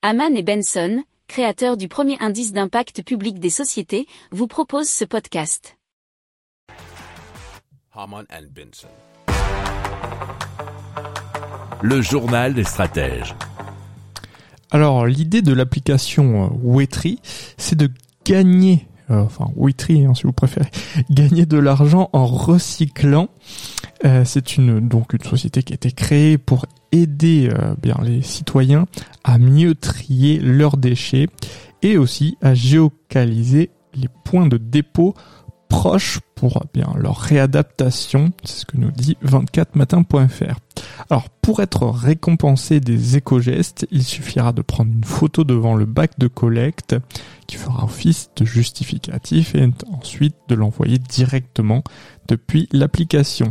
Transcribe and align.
Haman 0.00 0.36
et 0.36 0.44
Benson, 0.44 1.02
créateurs 1.26 1.76
du 1.76 1.88
premier 1.88 2.16
indice 2.20 2.52
d'impact 2.52 3.02
public 3.02 3.40
des 3.40 3.50
sociétés, 3.50 4.06
vous 4.30 4.46
proposent 4.46 4.88
ce 4.88 5.04
podcast. 5.04 5.76
Haman 7.92 8.24
and 8.30 8.46
Benson. 8.54 8.86
Le 11.82 12.00
journal 12.00 12.54
des 12.54 12.62
stratèges. 12.62 13.34
Alors, 14.70 15.04
l'idée 15.04 15.42
de 15.42 15.52
l'application 15.52 16.44
euh, 16.44 16.48
Wetry, 16.62 17.18
c'est 17.56 17.76
de 17.76 17.90
gagner, 18.24 18.86
euh, 19.10 19.22
enfin 19.22 19.46
Wetry 19.56 20.04
hein, 20.04 20.14
si 20.14 20.24
vous 20.24 20.32
préférez, 20.32 20.70
gagner 21.10 21.46
de 21.46 21.58
l'argent 21.58 22.10
en 22.12 22.26
recyclant. 22.26 23.28
Euh, 24.04 24.24
c'est 24.24 24.56
une 24.56 24.86
donc 24.86 25.12
une 25.12 25.24
société 25.24 25.62
qui 25.62 25.72
a 25.72 25.76
été 25.76 25.90
créée 25.90 26.38
pour 26.38 26.66
aider 26.92 27.50
euh, 27.52 27.74
bien 27.80 27.96
les 28.02 28.22
citoyens 28.22 28.86
à 29.24 29.38
mieux 29.38 29.74
trier 29.74 30.38
leurs 30.38 30.76
déchets 30.76 31.26
et 31.82 31.96
aussi 31.96 32.36
à 32.40 32.54
géocaliser 32.54 33.70
les 33.94 34.08
points 34.24 34.46
de 34.46 34.56
dépôt 34.56 35.14
proches 35.68 36.20
pour 36.34 36.62
bien 36.72 36.92
leur 36.96 37.16
réadaptation, 37.16 38.30
c'est 38.44 38.60
ce 38.60 38.66
que 38.66 38.76
nous 38.76 38.90
dit 38.90 39.16
24matin.fr. 39.24 40.56
Alors 41.10 41.30
pour 41.30 41.60
être 41.60 41.86
récompensé 41.86 42.80
des 42.80 43.16
éco-gestes, 43.16 43.86
il 43.90 44.02
suffira 44.02 44.52
de 44.52 44.60
prendre 44.60 44.92
une 44.92 45.04
photo 45.04 45.42
devant 45.42 45.74
le 45.74 45.86
bac 45.86 46.18
de 46.18 46.26
collecte 46.26 46.96
qui 47.46 47.56
fera 47.56 47.84
office 47.84 48.28
de 48.36 48.44
justificatif 48.44 49.54
et 49.54 49.70
ensuite 49.90 50.36
de 50.48 50.54
l'envoyer 50.54 50.98
directement 50.98 51.82
depuis 52.28 52.68
l'application. 52.72 53.50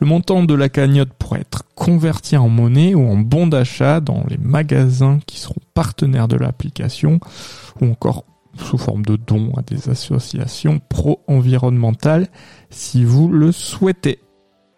Le 0.00 0.06
montant 0.06 0.42
de 0.44 0.52
la 0.52 0.68
cagnotte 0.68 1.14
pourrait 1.18 1.40
être 1.40 1.62
converti 1.74 2.36
en 2.36 2.50
monnaie 2.50 2.94
ou 2.94 3.08
en 3.08 3.16
bon 3.16 3.46
d'achat 3.46 4.00
dans 4.00 4.24
les 4.28 4.36
magasins 4.36 5.18
qui 5.26 5.38
seront 5.38 5.62
partenaires 5.72 6.28
de 6.28 6.36
l'application 6.36 7.20
ou 7.80 7.86
encore 7.86 8.24
sous 8.58 8.76
forme 8.76 9.04
de 9.06 9.16
dons 9.16 9.52
à 9.56 9.62
des 9.62 9.88
associations 9.88 10.80
pro-environnementales 10.90 12.28
si 12.68 13.02
vous 13.04 13.30
le 13.30 13.50
souhaitez. 13.50 14.20